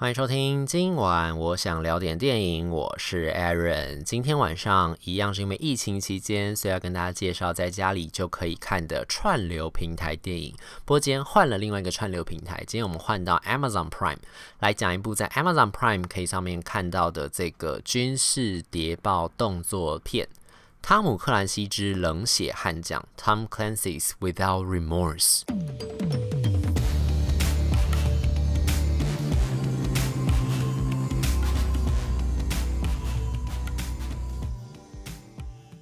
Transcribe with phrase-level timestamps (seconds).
[0.00, 4.04] 欢迎收听，今晚我想聊点电影，我是 Aaron。
[4.04, 10.54] 今天晚上一样是因为疫情期间，所以要跟大家介绍在家里就可以看的串流平台电影。
[10.84, 14.18] 播间换了另外一个串流平台，今天我们换到 Amazon Prime
[14.60, 20.24] 来讲一部在 Amazon Prime 可以上面看到的这个军事谍报动作片
[20.80, 25.42] 《汤姆克兰西之冷血悍将》（Tom Clancy's Without Remorse）。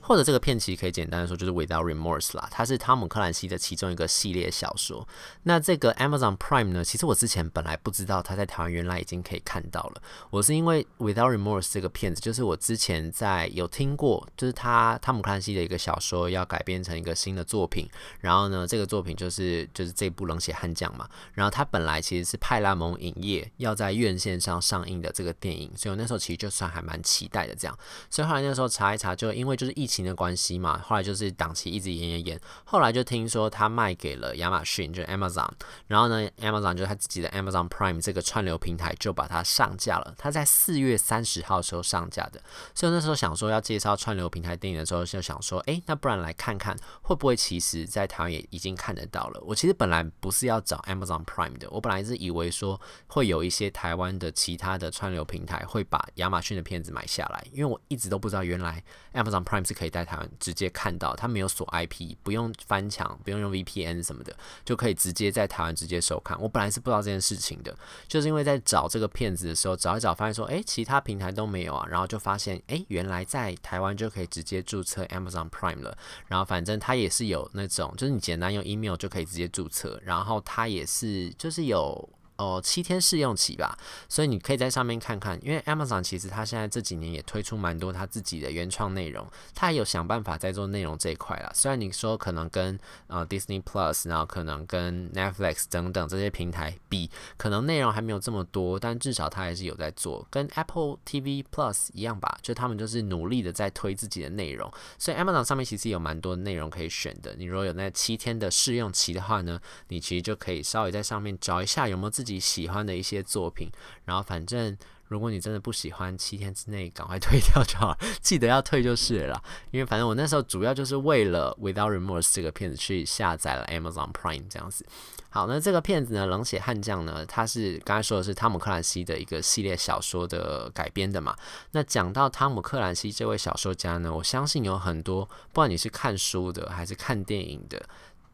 [0.07, 5.07] 或者这个片其实可以简单的说就是 Without Remorse 啦，它是汤姆克兰西的其中一个系列小说。
[5.43, 10.03] 那这个 Amazon Prime 呢，其实我之前本来不知道它在台湾原来已经可以看到了。
[10.31, 21.09] 我是因为 Without Remorse 这个片子，就是我之前在有听过，就是他汤姆克兰西的一个小说要改编成一个新的作品，然后呢，这个作品就是就是这部冷血悍将嘛。
[21.33, 27.77] 然后它本来其实是派拉蒙影业要在院线上上映的这个电影，所以我那时候其实就算还蛮期待的这样。
[28.09, 29.96] 所以后来那时候查一查，就因为就是疫情。
[29.97, 35.49] 情的关系嘛，后来就是档期一直延延延，后来就听说他卖给了亚马逊，就 Amazon，
[35.87, 42.43] 然后呢，Amazon 就是他自己的 Amazon Prime 这个串流平台就把它上架了，他在四月三十号的时候上架的，
[42.75, 49.41] 所以那时候想说要介绍串流平台电影的时候，就想说，哎，那不然来看看会不会其实在台湾也已经看得到了。
[49.47, 59.86] 我其实本来不是要找 Amazon Prime 的，我本来是以为说会有一些台湾的其他的串流平台会把亚马逊的片子买下来，因为我一直都不知道原来 Amazon Prime 是可以。
[59.87, 66.39] 以在台湾直接看到，他没有锁 IP，不用翻墙，不用用 VPN 什么的，就可以直接在台湾直接收看。
[66.41, 67.75] 我本来是不知道这件事情的，
[68.09, 75.97] 就是因为在找这个片子的时候，找一找发现说，哎，其他平台都没有啊，然后就发现，哎，原来在台湾就可以直接注册 Amazon Prime 了。
[76.27, 82.09] 然后反正它也是有那种，就是你简单用 email 就可以直接注册，然后它也是就是有。
[82.37, 85.39] 哦，七天试用期吧，所以你可以在上面看看。
[85.43, 91.51] 因为 Amazon 其实它现在这几年也推出蛮多它自己的原创内容，它也有想办法在做内容这一块啦。
[91.55, 104.71] 虽然你说可能跟呃 Disney Plus，然后可能跟 Netflix 等等这些平台比，可能内容还没有这么多，但至少它还是有在做，跟 Apple TV Plus 一样吧，就他们就是努力的在推自己的内容。
[104.99, 107.35] 所以 Amazon 上面其实有蛮多内容可以选的。
[107.39, 109.59] 你如果有那七天的试用期的话呢，
[109.89, 112.26] 你其实就可以稍微在上面找一下有没有自己。
[112.27, 113.71] 自己喜欢的一些作品，
[114.05, 114.77] 然后反正
[115.07, 119.41] 如果你真的不喜欢，七天之内赶快退掉就好， 记得要退就是了。
[119.71, 124.85] 因为反正我那时候主要就是为了《Without Remorse》这个片子去下载了 Amazon Prime 这样子。
[125.31, 131.37] 好，那这个片子呢，《冷血悍将》呢，它是刚才说的是汤姆克兰西的一个系列小说的改编的嘛。
[131.71, 137.87] 那讲到汤姆克兰西这位小说家呢，我相信有很多，不管你是看书的还是看电影的。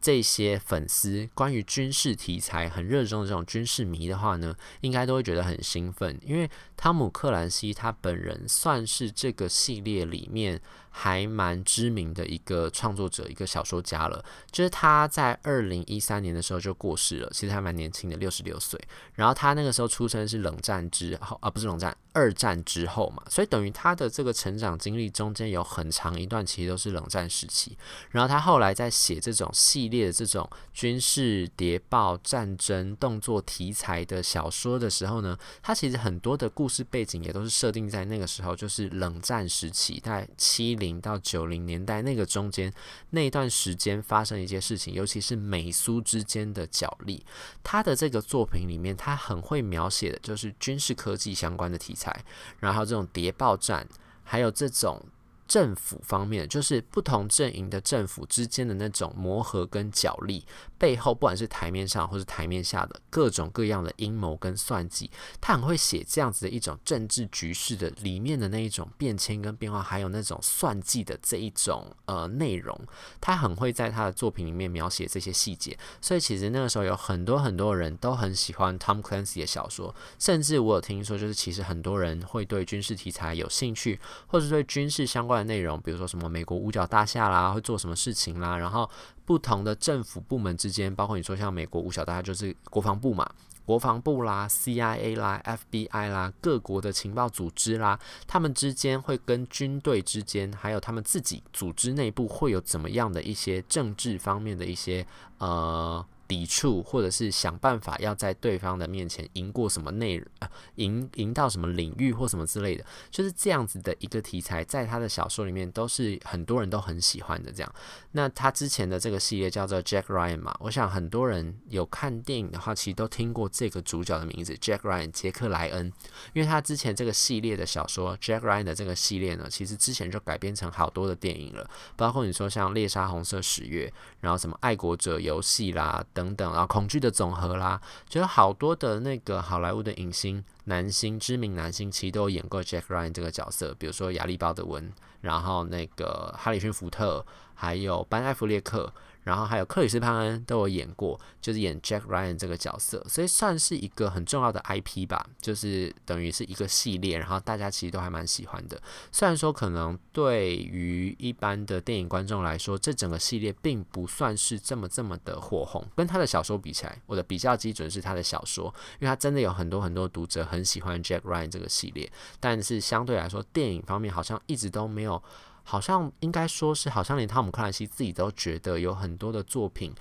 [0.03, 14.23] 这些粉丝关于军事题材很热衷的这种军事迷的话呢，应该都会觉得很兴奋，因为汤姆克兰西他本人算是这个系列里面还蛮知名的一个创作者，一个小说家了。
[14.51, 18.77] 就是他在二零一三年的时候就过世了，其实还蛮年轻的，六十六岁。
[19.13, 27.77] 然后他那个时候出生是冷战之后啊，不是冷战，二战之后嘛，所以等于他的这个成长经历中间有很长一段其实都是冷战时期。
[28.11, 42.73] 然后他后来在写这种系列列的这种军事谍报、战争动作题材的小说的时候呢，他其实很多的故事背景也都是设定在那个时候，就是冷战时期，在七零到九零年代那个中间
[43.11, 47.23] 那段时间发生一些事情，尤其是美苏之间的角力。
[47.63, 52.25] 他的这个作品里面，他很会描写的就是军事科技相关的题材，
[52.59, 53.87] 然后这种谍报战，
[54.23, 54.99] 还有这种。
[55.47, 60.45] 政府方面，就是不同阵营的政府之间的那种磨合跟角力，
[60.77, 72.79] 背后不管是台面上或是台面下的各种各样的阴谋跟算计，他很会写这样子的一种政治局势的里面的那一种变迁跟变化，还有那种算计的这一种呃内容，
[73.21, 88.89] 他很会在他的作品里面描写这些细节，所以其实那个时候有很多很多人都很喜欢 Tom Clancy 的小说，甚至我有听说，就是其实很多人会对军事题材有兴趣，或者对军事相关的内容，比如说什么美国五角大厦啦，会做什么事情啦，然后
[89.25, 93.29] 不同的政府部门之间，包括你说像美国五角大厦就是国防部嘛，
[93.65, 95.41] 国防部啦、CIA 啦、
[95.71, 105.05] FBI 啦，各国的情报组织啦，他们之间会跟军队之间，还有他们自己组织内部会有怎么样的一些政治方面的一些
[105.37, 106.05] 呃。
[106.27, 117.51] 抵触，或者是想办法要在对方的面前赢过什么内容，呃，赢赢到什么领域或什么之类的，就是这样子的一个题材，在他的小说里面都是很多人都很喜欢的。
[117.51, 117.75] 这样，
[118.11, 125.91] 那他之前的这个系列叫做 Jack Ryan 嘛，我想很多人有看电影的话，其实都听过这个主角的名字 Jack Ryan 杰克莱恩，
[126.33, 133.91] 因为他之前这个系列的小说 Jack Ryan 的这个系列呢，其实之前就改编成好多的电影了，包括你说像猎杀红色十月，
[134.21, 136.03] 然后什么爱国者游戏啦。
[136.35, 144.91] 等，然后恐惧的总和啦，就有好多的那个好莱坞的影星、男星、知名男星，其实都有演过 Jack Ryan 这个角色，比如说亚历鲍德温，
[145.21, 147.25] 然后那个哈里逊福特，
[147.55, 148.93] 还有班艾弗列克。
[149.23, 158.81] 然后还有克里斯潘恩都有演过，就是演 Jack Ryan 这个角色，所以算是一个很重要的 IP 吧，就是等于是一个系列，然后大家其实都还蛮喜欢的。
[159.11, 168.65] 虽然说可能对于一般的电影观众来说，这整个系列并不算是这么这么的火红，跟他的小说比起来，我的比较基准是他的小说，
[168.99, 175.21] 因为他真的有很多很多读者很喜欢 Jack Ryan 这个系列，但是相对来说，电影方面好像一直都没有。
[175.63, 179.93] 好像应该说是，好像连汤姆克兰西自己都觉得有很多的作品，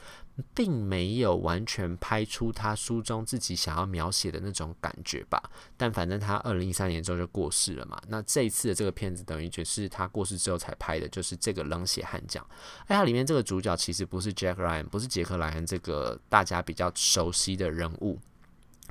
[0.53, 5.43] 并没有完全拍出他书中自己想要描写的那种感觉吧。
[5.77, 8.01] 但反正他二零一三年之后就过世了嘛。
[8.09, 12.45] 那这一次的这个片子，等于就是他过世之后才拍的，就是这个冷血悍将。
[12.87, 18.19] 哎，它里面这个主角其实不是 Jack Ryan，不是杰克莱恩这个大家比较熟悉的人物。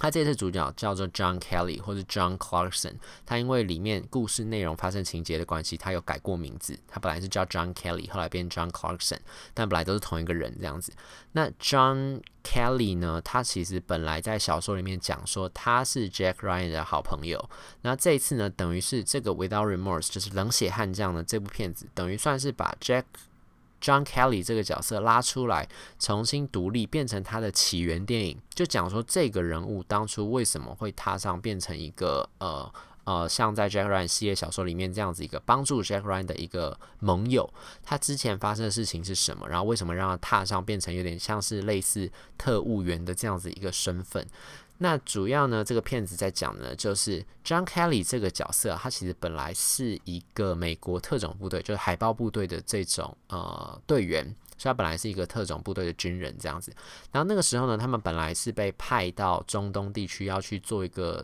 [0.01, 6.75] 他这次主角叫做 John Kelly 或者 John Clarkson，他因为里面故事内容发生情节的关系，他有改过名字。
[6.87, 9.19] 他本来是叫 John Kelly，后来变 John Clarkson，
[9.53, 10.91] 但本来都是同一个人这样子。
[11.33, 13.21] 那 John Kelly 呢？
[13.23, 17.47] 他其实本来在小说里面讲说他是 Jack Ryan 的好朋友。
[17.83, 23.03] 那这一次呢，等于是这个 Without Remorse 就是冷血悍将的这部片子，等于算是把 Jack
[23.81, 25.67] John Kelly 这个角色拉出来，
[25.99, 32.71] 重新独立变成他的起源电影，就讲说这个人物当初为什么会踏上变成一个呃
[33.03, 37.51] 呃，像在 Jack Ryan 系列小说里面这样子一个帮助 Jack Ryan 的一个盟友，
[37.81, 39.49] 他之前发生的事情是什么？
[39.49, 44.25] 然后为什么让他踏上变成有点像是类似特务员的这样子一个身份？
[44.83, 54.25] 那主要呢，这个片子在讲呢，就是 John Kelly 这个角色，他其实本来是一个美国特种部队，就是海豹部队的这种呃队员，
[54.57, 56.73] 所以他本来是一个特种部队的军人这样子。
[57.11, 61.23] 然后那个时候呢，他们本来是被派到中东地区要去做一个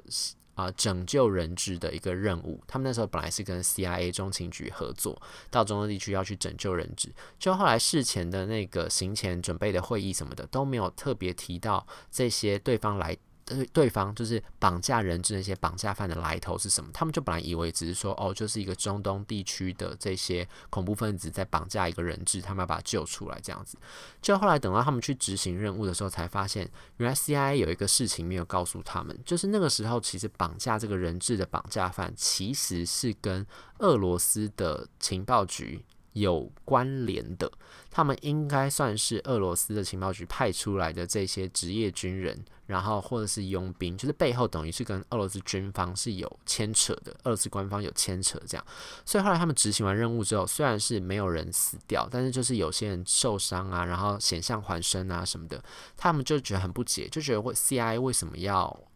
[0.53, 2.61] 啊、拯救人质的一个任务。
[2.67, 5.19] 他们那时候本来是跟 CIA 中情局合作，
[5.49, 7.11] 到中东地区要去拯救人质。
[7.39, 13.17] 就后来事前的那个行前准备的会议什么的都没有特别提到这些对方来。
[13.47, 16.89] 对对方就是绑架人质那些绑架犯的来头是什么？
[16.93, 23.77] 他们就本来以为只是说哦，就是一个中东地区的这些恐怖分子在绑架一个人质，他们要把他救出来这样子。
[24.21, 33.45] 就后来等到他们去执行任务的时候，才发现原来 CIA 有一个事情没有告诉他们，就是那个时候其实绑架这个人质的绑架犯其实是跟
[33.79, 35.85] 俄罗斯的情报局。
[36.19, 37.51] 有关联的，
[37.89, 48.65] 他们应该算是俄罗斯的情报局派出来的这些职业军人，然后或者是佣兵，就是背后等于是跟俄罗斯军方是有牵扯的，俄罗斯官方有牵扯这样。
[49.05, 55.63] 所以后来他们执行完任务之后，虽然是没有人死掉，但是就是有些人受伤啊，然后险象环生啊什么的，
[55.95, 58.86] 他们就觉得很不解，就觉得会 CIA 为什么要？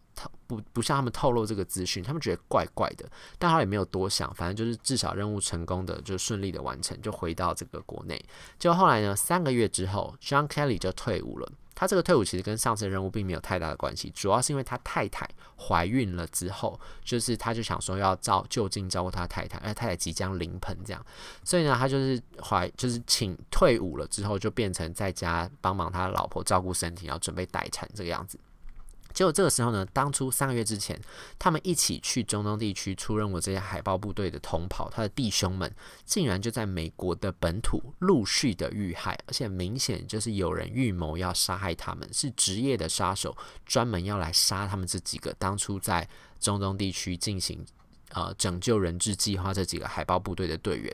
[0.48, 3.10] 不不向他们透露这个资讯，他们觉得怪怪的，
[3.40, 8.24] 但他也没有多想，反正就是至少任务成功的就顺利的完成，就回到这个国内。
[8.60, 11.52] 就后来呢，三个月之后，John Kelly 就退伍了。
[11.74, 15.28] 他这个退伍其实跟上次任务并没有太大的关系，主要是因为他太太
[15.58, 21.04] 怀孕了之后，就是他就想说要照就近照顾他太太，而太太即将临盆这样，
[21.44, 28.38] 所以呢，他就是怀就是请退伍了之后，就变成在家帮忙他老婆照顾身体，然后准备待产这个样子。
[29.22, 31.00] 结果这个时候呢，当初三个月之前，
[31.38, 35.72] 他们一起去中东地区出任务这些海豹部队的同袍，他的弟兄们
[36.04, 46.10] 竟然就在美国的本土陆续的遇害，而且明显就是有人预谋要杀害他们，是职业的杀手，专门要来杀他们这几个当初在
[46.40, 47.64] 中东地区进行。
[48.14, 50.94] 呃，拯救人质计划这几个海豹部队的队员，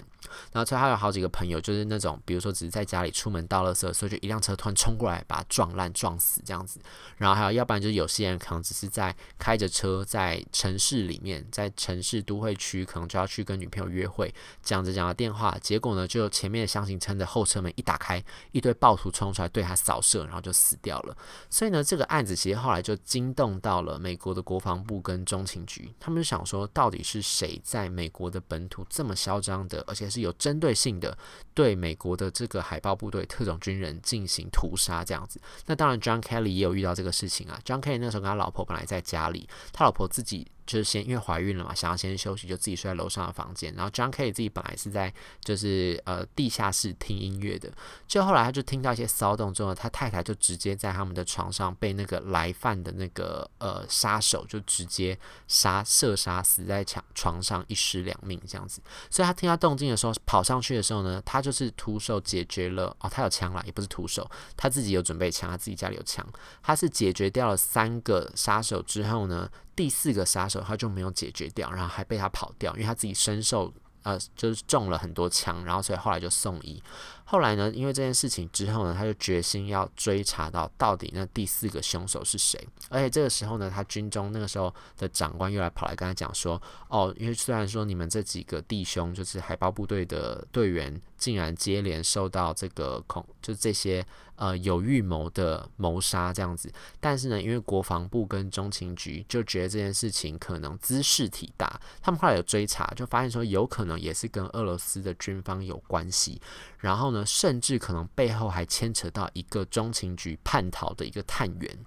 [0.52, 6.80] 然后他还有好几个朋友，就是那种比如说只是在家里出门倒垃圾，所以就一辆车突然冲过来把他撞烂撞死这样子。
[7.18, 14.32] 然后还有要不然就是有些人可能只是在开着车在城市里面，在城市都会区，可能就要去跟女朋友约会，
[14.62, 21.18] 讲着讲着电话，结果呢就前面的厢型车的后车门一打开，一堆暴徒冲出来对他扫射，然后就死掉了。
[21.50, 27.04] 所以呢，这个案子其实后来就惊动到了美国的国防部跟中情局，他们就想说到底。
[27.10, 31.18] 是谁在美国的本土这么嚣张的，而且是有针对性的
[31.54, 35.40] 对美国的这个海豹部队特种军人进行屠杀这样子。
[35.68, 37.58] 那当然，John Kelly 也有遇到这个事情啊。
[37.64, 40.46] John Kelly 那时候跟他老婆本来在家里，他老婆自己。
[40.68, 43.74] 就是先因为怀孕了嘛，想要先休息，就自己睡在楼上的房间。
[43.74, 47.72] 然后 John K 自己本来是在就是呃地下室听音乐的，
[48.06, 58.82] 就后来他就听到一些骚动之后，他太太就直接在他们的床上被那个来犯的那个呃杀手就直接杀射杀死在墙床上一尸两命这样子。
[59.10, 66.28] 所以他听到动静的时候跑上去的时候呢，他就是徒手解决了哦，他有枪啦，也不是徒手，他自己有准备枪，他自己家里有枪，
[66.62, 69.50] 他是解决掉了三个杀手之后呢。
[69.78, 73.72] 第四个杀手他就没有解决掉，然后还被他跑掉，因为他自己身受
[74.04, 76.82] 呃就是中了很多枪，然后所以后来就送医。
[77.30, 82.58] 后来呢，因为这件事情之后呢，他就决心要追查到到底那第四个凶手是谁。
[82.90, 94.06] 而且这个时候呢，他军中那个时候的长官又来跑来跟他讲说：“哦，因为虽然说你们这几个弟兄就是海豹部队的队员，竟然接连受到这个恐，就这些
[94.38, 106.42] 呃有预谋的谋杀这样子，但是呢，因为国防部跟中情局就觉得这件事情可能兹事体大，他们后来有追查，就发现说有可能也是跟俄罗斯的军方有关系。”
[106.80, 111.86] 然后呢，甚至可能背后还牵扯到一个中情局叛逃的一个探员，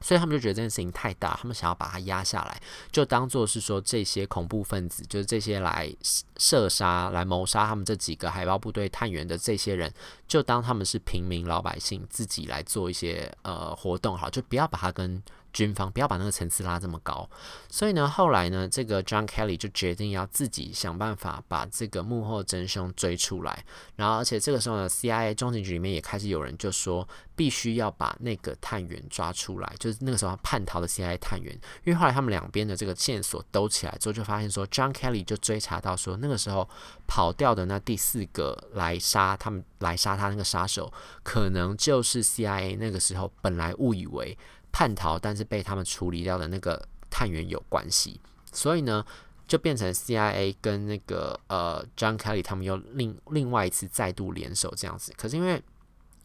[0.00, 2.60] 所以他们就觉得这件事情太大，他们想要把它压下来，
[2.90, 5.94] 就当做是说这些恐怖分子，就是这些来
[6.38, 9.92] 射杀、来谋杀他们这几个海豹部队探员的这些人，
[10.26, 15.22] 就当他们是平民老百姓，自己来做一些呃活动，好，就不要把它跟。
[15.52, 17.28] 军方不要把那个层次拉这么高，
[17.68, 23.64] 所以呢，后来呢，这个 John Kelly 就决定要自己想办法把这个幕后真凶追出来。
[23.96, 31.52] 然后，而且这个时候呢，CIA 中情局里面也开始有人就说，必须要把那个探员抓出来，就是那个时候叛逃的 CIA 探员。
[31.84, 36.68] 因为后来他们两边的这个线索兜起来之后，就发现说，John Kelly 就追查到说，那个时候
[37.06, 40.92] 跑掉的那第四个来杀他们、来杀他那个杀手，
[41.22, 44.36] 可能就是 CIA 那个时候本来误以为。
[44.72, 48.20] 叛逃，但是被他们处理掉的那个探员有关系，
[48.52, 49.04] 所以呢，
[49.46, 55.12] 就变成 CIA 跟那个呃 John Kelly 他们又另另外一次再度联手这样子。
[55.16, 55.62] 可是因为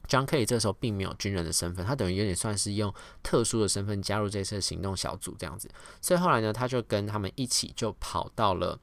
[0.07, 5.69] John Kelly 这时候并没有军人的身份，他等于有点算是用特殊的身份加入这次行动小组这样子，
[6.01, 8.79] 所以后来呢，他就跟他们一起就跑到了。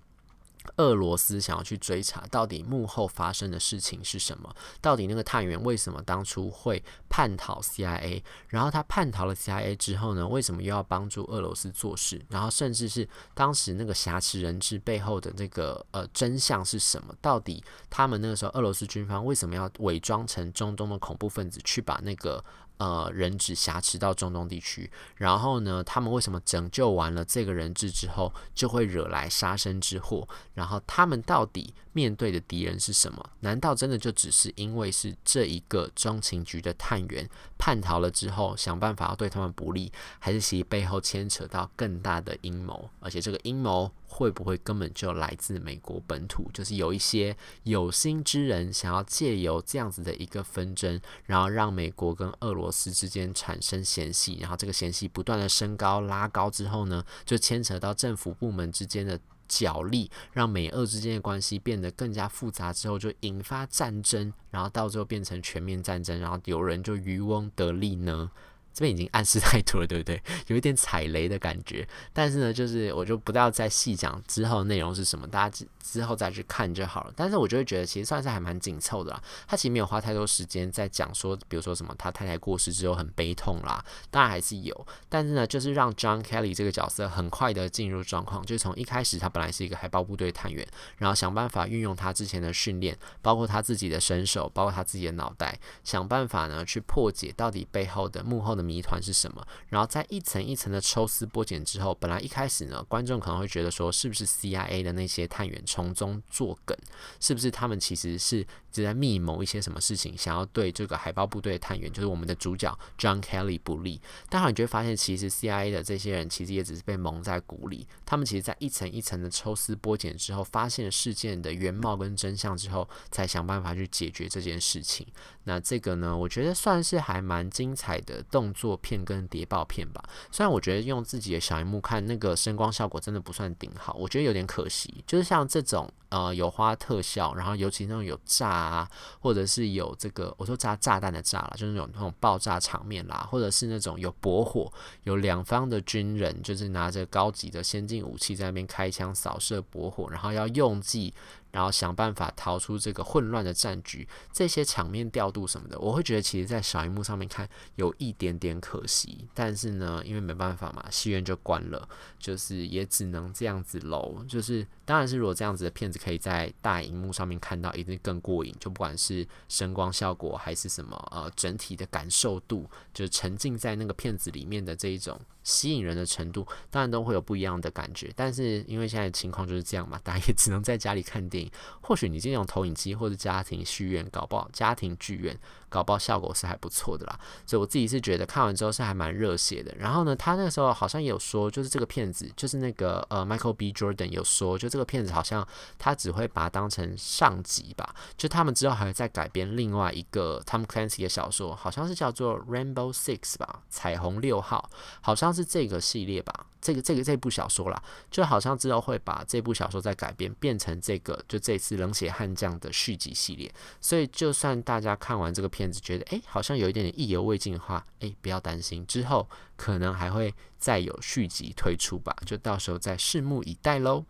[0.76, 4.54] 俄罗斯想要去追查到底幕后发生的事情是什么？
[4.80, 8.22] 到底那个探员为什么当初会叛逃 CIA？
[8.48, 10.26] 然后他叛逃了 CIA 之后呢？
[10.26, 12.24] 为什么又要帮助俄罗斯做事？
[12.28, 17.14] 然后甚至是当时那个挟持人质背后的那个呃真相是什么？
[17.20, 22.42] 到底他们那个时候俄罗斯军方为什么要伪装成中东的恐怖分子去把那个？
[22.78, 30.26] 呃，人质挟持到中东地区，然后呢，他们为什么拯救完了这个人质之后，就会惹来杀身之祸？
[30.54, 33.30] 然后他们到底面对的敌人是什么？
[33.40, 42.90] 难道真的就只是因为是这一个中情局的探员叛逃了之后，想办法要对他们不利，还是其背后牵扯到更大的阴谋？
[43.00, 43.90] 而且这个阴谋。
[44.14, 46.46] 会不会根本就来自美国本土？
[46.52, 59.18] 就是有一些有心之人想要借由这样子的一个纷争，然后让美国跟俄罗斯之间产生嫌隙，然后这个嫌隙不断的升高拉高之后呢，就牵扯到政府部门之间的
[59.48, 68.30] 角力，让美俄之间的关系变得更加复杂之后，就引发战争，然后到最后变成全面战争，然后有人就渔翁得利呢？
[68.72, 70.22] 这边已经暗示太多了， 对不对？
[70.46, 71.86] 有一点踩雷的感觉。
[72.12, 77.12] 但是呢，就是我就不要再细讲之后内容是什么，大家之之后再去看就好了。
[77.14, 79.22] 但是我就会觉得，其实算是还蛮紧凑的啦。
[79.46, 84.86] 他其实没有花太多时间在讲说，比如说什么他太太过世之后很悲痛啦，当然还是有。
[85.08, 98.61] 但是呢，就是让 John Kelly 这个角色很快的进入状况，就从一开始他本来是一个海豹部队探员，然后想办法运用他之前的训练，包括他自己的身手，包括他自己的脑袋，想办法呢去破解到底背后的幕后的。
[98.62, 99.46] 谜团是什么？
[99.68, 106.76] 然后在一层一层的抽丝剥茧之后，本来一开始呢，观众可能会觉得说，是不是 CIA 的那些探员从中作梗？
[107.20, 114.00] 是不是他们其实是只在密谋一些什么事情，想要对这个海豹部队的探员，就是我们的主角 John Kelly 不利？
[114.28, 117.86] 但你就会发现，其实 CIA 的这些人其实也只是被蒙在鼓里。
[118.04, 125.06] 他们其实，在一层一层的抽丝剥茧之后，发现事件的原貌跟真相之后，才想办法去解决这件事情。
[125.44, 128.51] 那这个呢，我觉得算是还蛮精彩的动。
[128.52, 130.02] 动作片跟谍报片吧。
[130.30, 135.02] 虽然我觉得用自己的小荧幕看那个声光效果真的不算顶好，我觉得有点可惜。
[135.06, 138.90] 就是像这种呃有花特效，然后尤其那种有炸啊，
[139.20, 144.70] 或者是有这个我说炸炸弹的炸啦，就是那种那种爆炸场面啦，或者是那种有驳火，
[145.04, 151.14] 有两方的军人就是拿着高级的先进武器在那边开枪扫射驳火，然后要用计。
[151.52, 159.28] 然后想办法逃出这个混乱的战局，这些场面调度什么的，我会觉得其实在小荧幕上面看有一点点可惜。
[159.32, 164.24] 但是呢，因为没办法嘛，戏院就关了，就是也只能这样子喽。
[164.26, 168.54] 就是当然是如果这样子的片子可以在大荧幕上面看到，一定更过瘾。
[168.58, 175.20] 就不管是声光效果还是什么呃整体的感受度，就是沉浸在那个片子里面的这一种。
[175.42, 178.12] 吸引人的程度，当然都会有不一样的感觉。
[178.14, 181.50] 但是因为现在情况就是这样嘛， 大家也只能在家里看电影。
[181.80, 185.38] 或许你这种投影机或者家庭剧院搞不好，家庭剧院
[185.72, 187.18] 搞不好效果是还不错的啦。
[187.44, 189.74] 所以我自己是觉得看完之后是还蛮热血的。
[189.76, 193.72] 然后呢，他那个时候好像也有说，就是这个片子，就是那个呃 Michael B.
[193.72, 195.44] Jordan 有说，就这个片子好像
[195.78, 197.92] 他只会把它当成上集吧。
[198.16, 205.32] 就他们之后还会再改编另外一个 Tom Clancy 的小说，好像是叫做 Rainbow Six 吧，彩虹六号，好像。
[205.32, 213.50] 是这个系列吧，这个这个这部小说啦，就好像之后会把这部小说再改编，变成这个就这次冷血悍将的续集系列。
[213.80, 224.04] 所以就算大家看完这个片子，觉得诶好像有一点点意犹未尽的话，诶不要担心，之后可能还会再有续集推出吧，就到时候再拭目以待喽。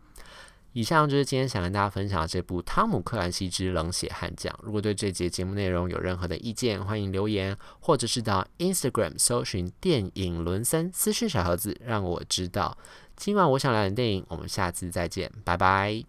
[0.75, 4.51] 以上就是今天想跟大家分享的这部《汤姆克兰西之冷血悍将》。
[4.63, 12.79] 如果对这节节目内容有任何的意见，欢迎留言，或者是到 Instagram 搜寻电影伦森私讯小盒子，让我知道。
[13.17, 16.03] 今晚我想聊的电影，我们下次再见，拜拜。